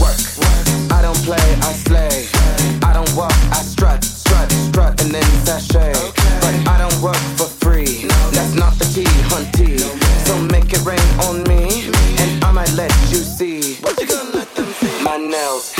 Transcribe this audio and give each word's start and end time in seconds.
work. 0.00 0.18
I 0.90 1.02
don't 1.02 1.20
play, 1.24 1.46
I 1.68 1.72
slay. 1.86 2.26
I 2.82 2.92
don't 2.92 3.12
walk, 3.14 3.36
I 3.52 3.62
strut, 3.62 4.02
strut, 4.02 4.50
strut, 4.50 5.00
and 5.02 5.10
then 5.12 5.28
sashay. 5.44 5.92
But 6.40 6.54
I 6.68 6.78
don't 6.78 6.98
work 7.02 7.22
for 7.38 7.48
free. 7.62 8.06
That's 8.32 8.54
not 8.54 8.74
the 8.78 8.86
tea, 8.94 9.12
hunty. 9.30 9.78
So 10.26 10.40
make 10.54 10.72
it 10.72 10.82
rain 10.84 11.06
on 11.26 11.44
me, 11.44 11.90
and 12.22 12.44
I 12.44 12.50
might 12.52 12.72
let 12.72 12.92
you 13.12 13.18
see. 13.18 13.76
What 13.82 14.00
you 14.00 14.06
gonna 14.06 14.30
let 14.30 14.54
them 14.54 14.66
see. 14.80 15.04
My 15.04 15.16
nails. 15.16 15.79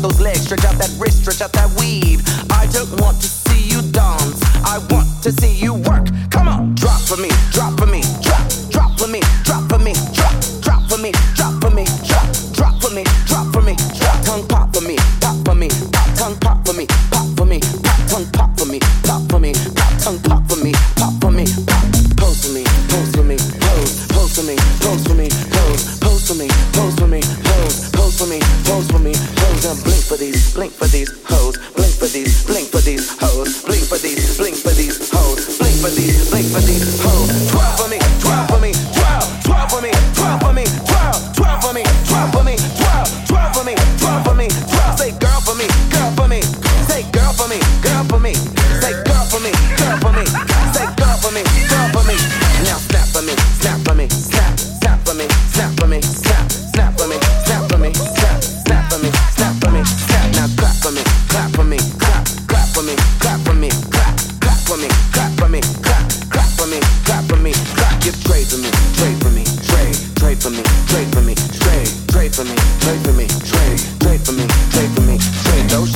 those 0.00 0.20
legs, 0.20 0.40
stretch 0.42 0.64
out 0.64 0.79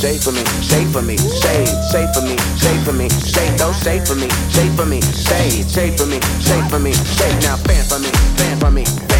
Shake 0.05 0.21
for 0.21 0.33
me, 0.33 0.45
shake 0.61 0.89
for 0.89 1.01
me, 1.01 1.17
shake, 1.17 1.67
shake 1.91 2.13
for 2.13 2.21
me, 2.21 2.37
shake 2.61 2.81
for 2.85 2.93
me, 2.93 3.09
shake, 3.09 3.57
don't 3.57 3.73
shake 3.73 4.07
for 4.07 4.15
me, 4.15 4.29
shake 4.51 4.71
for 4.73 4.85
me, 4.85 5.01
shake, 5.01 5.67
shake 5.67 5.97
for 5.97 6.05
me, 6.05 6.21
shake 6.43 6.69
for 6.69 6.79
me, 6.79 6.93
shake 6.93 7.41
now, 7.41 7.57
fan 7.57 7.83
for 7.89 7.99
me, 7.99 8.11
fan 8.37 8.61
for 8.61 8.71
me. 8.71 9.14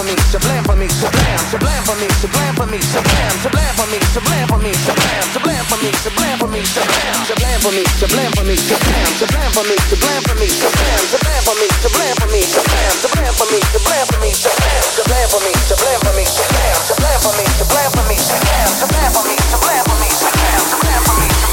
for 0.00 0.06
me, 0.06 0.16
shablam 0.32 0.64
for 0.64 0.76
me, 0.76 0.86
shablam, 0.88 1.38
shablam 1.52 1.80
for 1.84 1.96
me, 2.00 2.08
shablam 2.20 2.56
for 2.56 2.66
me, 2.72 2.78
shablam, 2.80 3.32
shablam 3.44 3.72
for 3.76 3.86
me, 3.92 3.98
shablam 4.14 4.48
for 4.48 4.58
me, 4.64 4.72
shablam, 4.72 5.24
shablam 5.34 5.64
for 5.68 5.76
me, 5.76 5.90
shablam 6.00 6.36
for 6.40 6.48
me, 6.48 6.62
shablam, 6.64 7.20
shablam 7.28 7.60
for 7.60 7.72
me, 7.76 7.84
shablam 8.00 8.30
for 8.32 8.40
me, 8.40 8.56
shablam, 8.56 9.10
shablam 9.20 9.50
for 9.52 9.64
me, 9.68 9.76
shablam 9.92 10.22
for 10.24 10.36
me, 10.40 10.48
shablam, 10.48 11.00
shablam 11.12 11.42
for 11.44 11.56
me, 11.60 11.68
shablam 11.84 12.14
for 12.16 12.28
me, 12.32 12.40
shablam, 12.40 12.92
shablam 13.02 13.32
for 13.36 13.46
me, 13.52 13.60
shablam 13.60 14.04
for 14.08 14.18
me, 14.24 14.30
shablam, 14.40 14.80
shablam 14.96 15.26
for 15.28 15.40
me, 15.44 15.52
shablam 15.68 15.98
for 16.00 16.12
me, 16.16 16.24
shablam, 16.24 16.76
shablam 16.88 17.18
for 17.20 17.32
me, 17.36 17.44
shablam 17.60 17.88
for 17.92 18.04
me, 18.08 18.16
shablam, 18.16 18.68
shablam 18.80 19.08
for 19.12 19.24
me, 19.28 19.36
shablam 19.50 19.82
for 19.84 19.96
me, 20.00 20.08
shablam, 20.16 20.60
shablam 20.72 21.00
for 21.04 21.20
me, 21.20 21.28
shablam. 21.28 21.49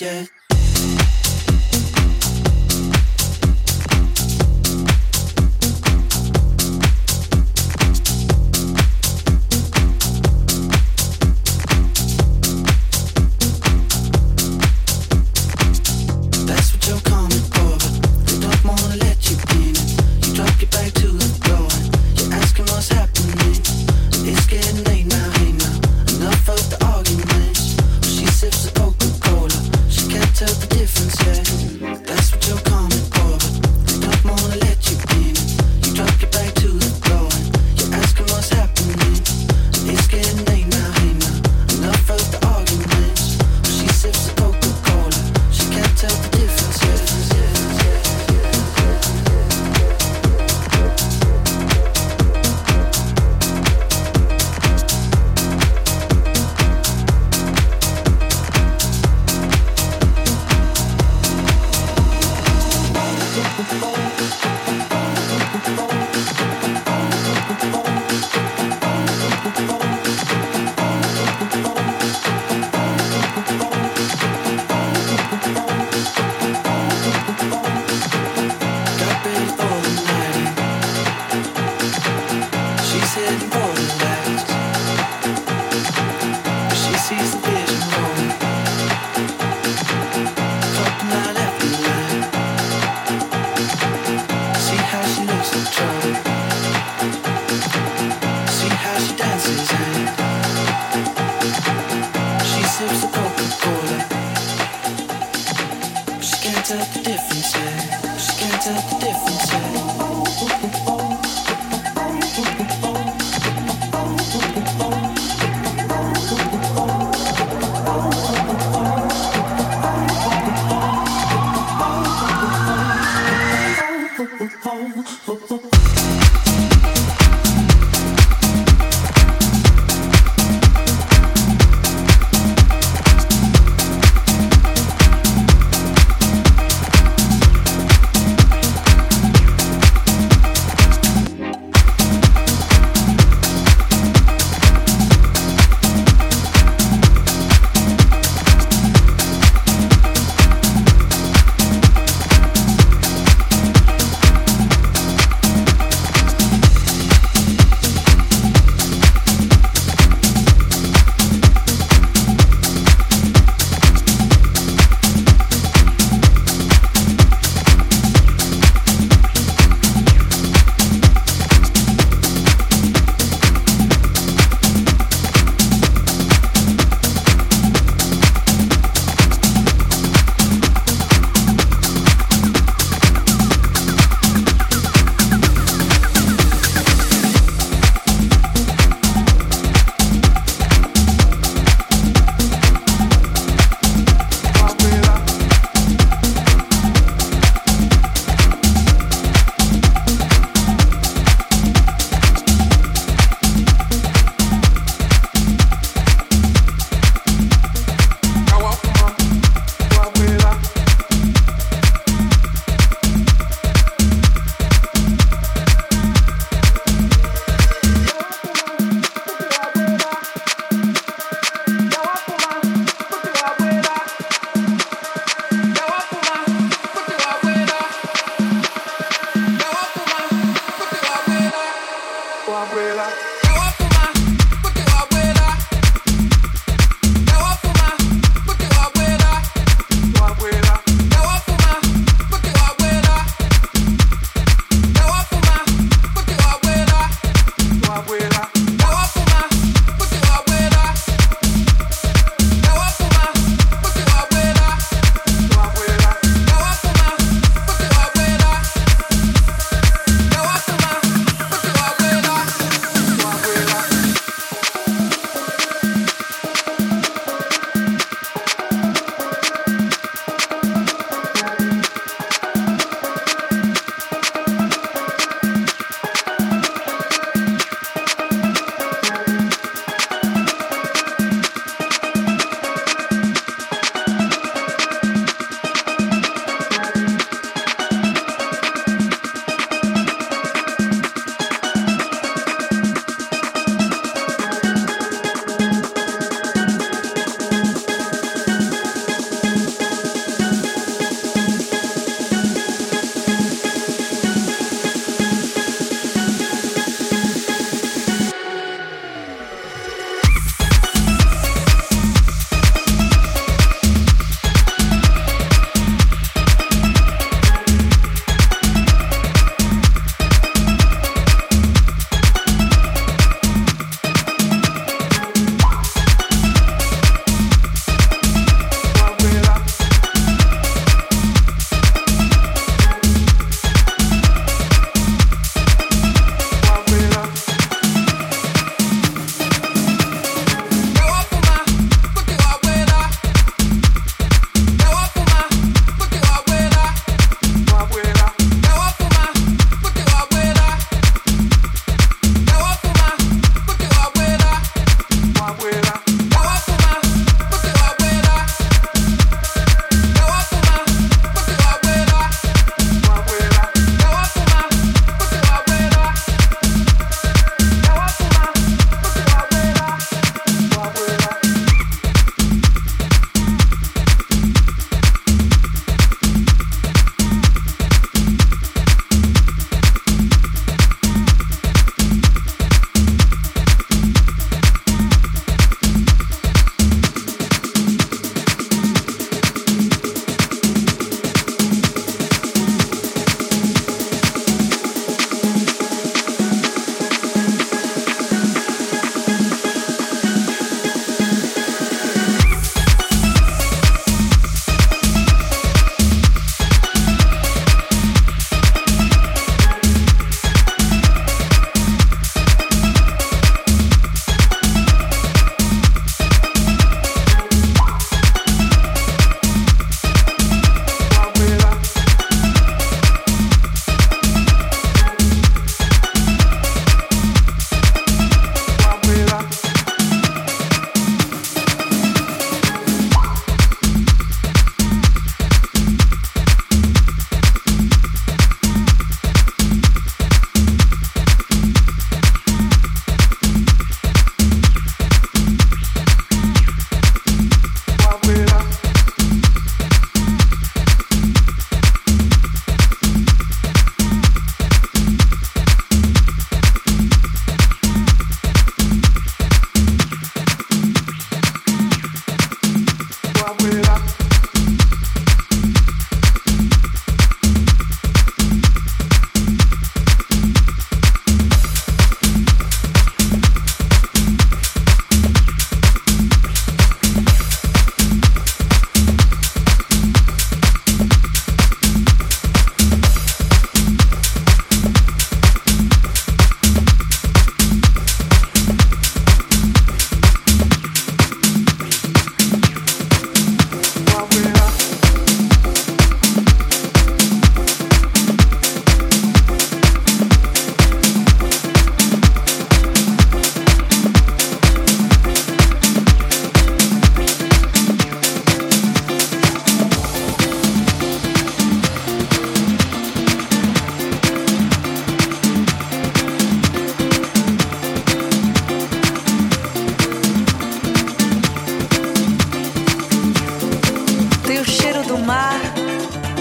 Yet. 0.00 0.30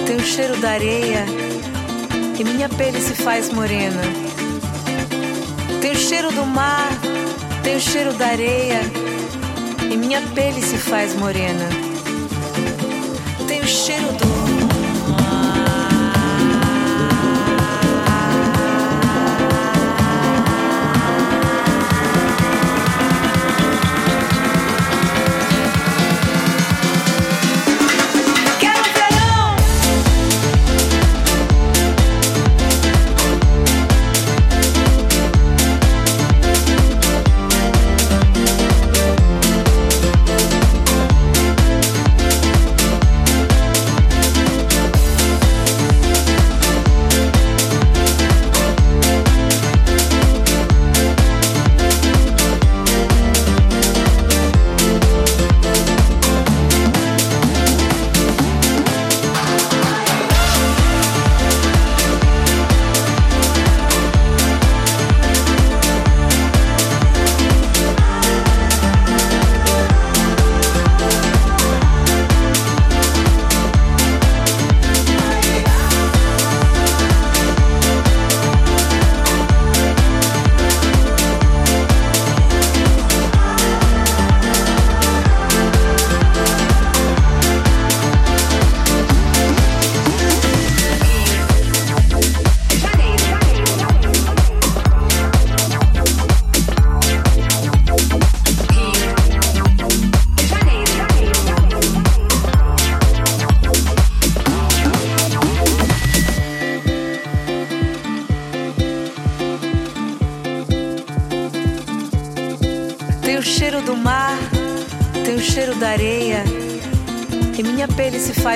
Tem 0.07 0.15
o 0.15 0.23
cheiro 0.23 0.55
da 0.61 0.71
areia 0.71 1.25
e 2.39 2.43
minha 2.45 2.69
pele 2.69 3.01
se 3.01 3.13
faz 3.13 3.49
morena. 3.51 4.01
Tem 5.81 5.91
o 5.91 5.97
cheiro 5.97 6.31
do 6.31 6.45
mar, 6.45 6.87
tem 7.61 7.75
o 7.75 7.81
cheiro 7.81 8.13
da 8.13 8.27
areia 8.27 8.79
e 9.91 9.97
minha 9.97 10.21
pele 10.33 10.61
se 10.61 10.77
faz 10.77 11.13
morena. 11.13 11.67
Tem 13.49 13.59
o 13.59 13.67
cheiro 13.67 14.13
do 14.13 14.26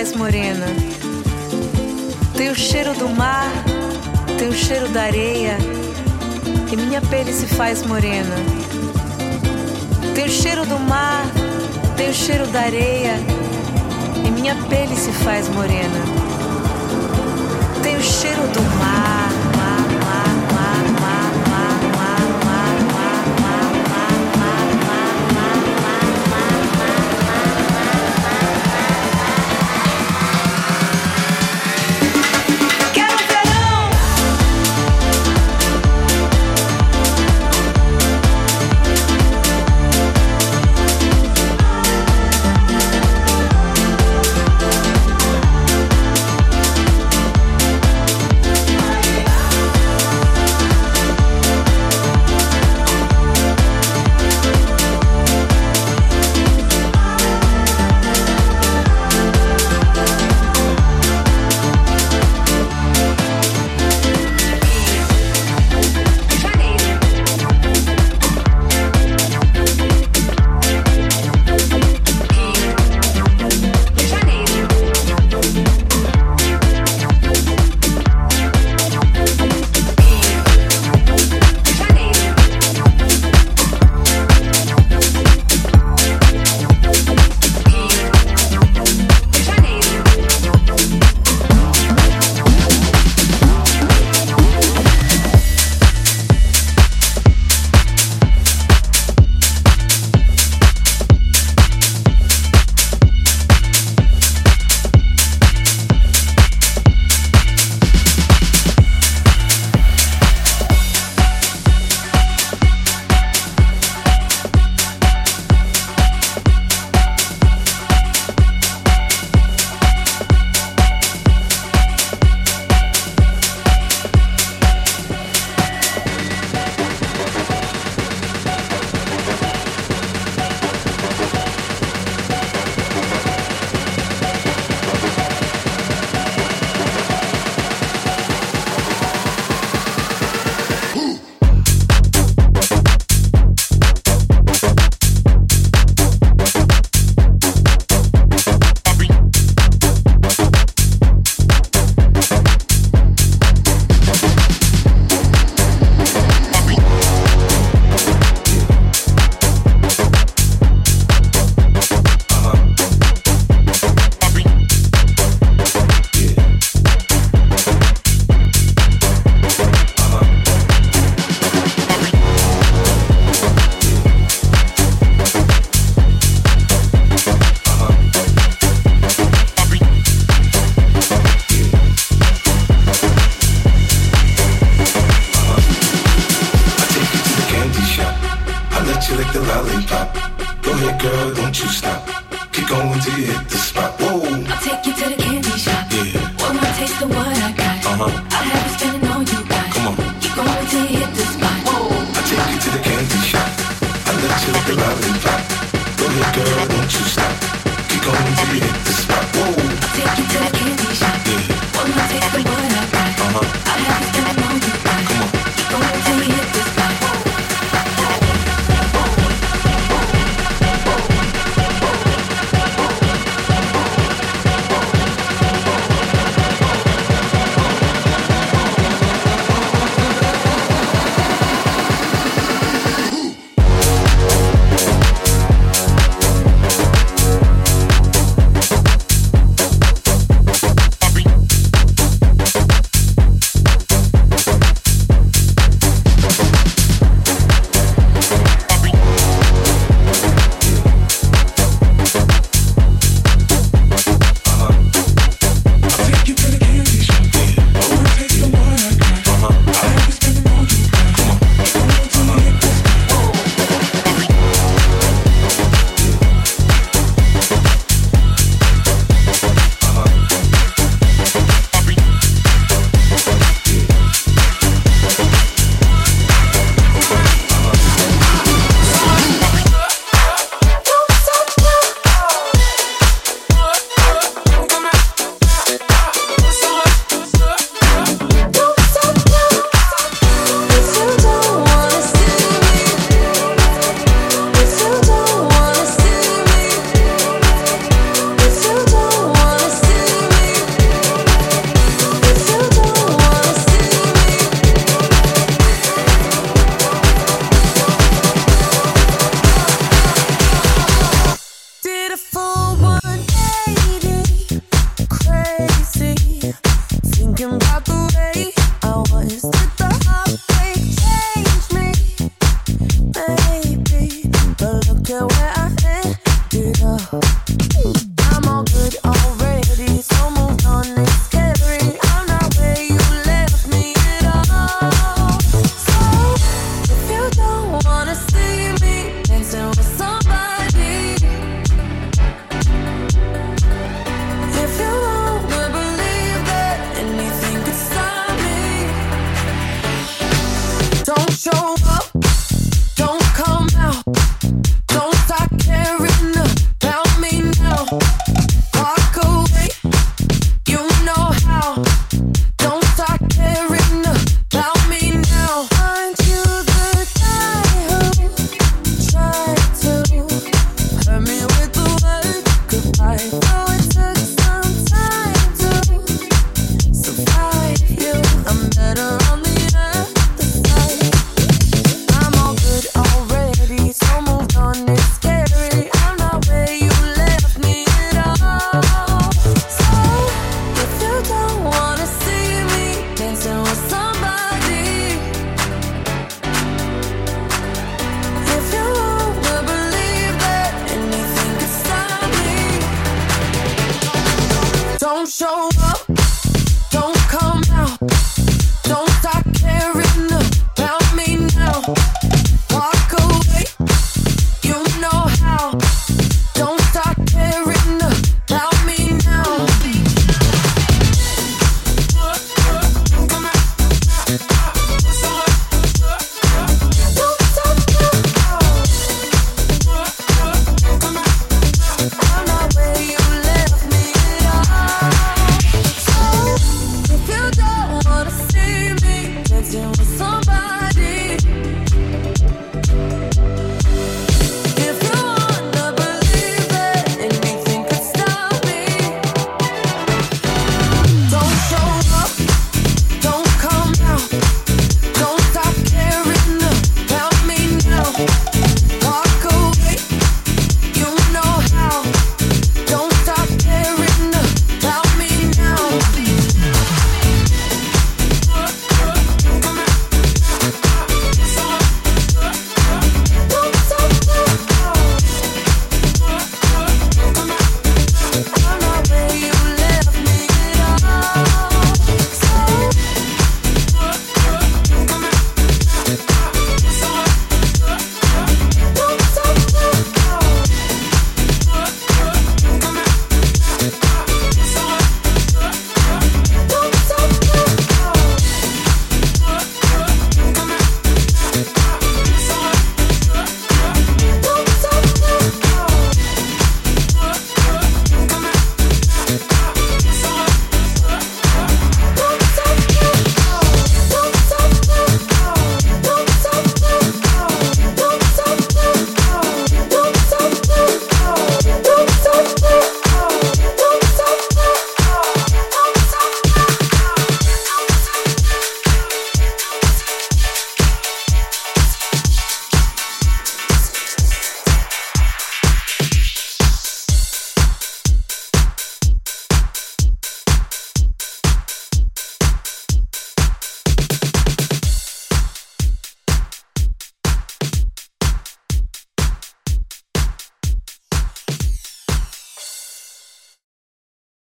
faz 0.02 0.16
morena. 0.16 0.66
Tem 2.36 2.50
o 2.50 2.56
cheiro 2.56 2.94
do 2.96 3.10
mar, 3.10 3.52
tem 4.38 4.48
o 4.48 4.54
cheiro 4.54 4.88
da 4.90 5.04
areia, 5.04 5.58
e 6.72 6.76
minha 6.76 7.02
pele 7.02 7.32
se 7.32 7.46
faz 7.46 7.86
morena. 7.86 8.36
Tem 10.16 10.26
o 10.26 10.30
cheiro 10.30 10.66
do 10.66 10.80
mar, 10.80 11.26
tem 11.98 12.10
o 12.10 12.14
cheiro 12.14 12.48
da 12.48 12.62
areia, 12.62 13.20
e 14.26 14.32
minha 14.32 14.56
pele 14.70 14.96
se 14.96 15.12
faz 15.12 15.48
morena. 15.50 16.00
Tem 17.84 17.98
o 17.98 18.02
cheiro 18.02 18.42
do 18.54 18.71